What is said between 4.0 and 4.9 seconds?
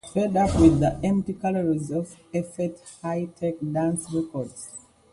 records?